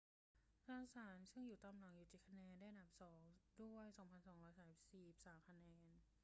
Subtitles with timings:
[0.67, 3.23] จอห์นสันซึ่งตามหลังอยู่ 7 คะแนน ได้อันดับสอง
[3.63, 5.89] ด้วย 2,243 คะแนน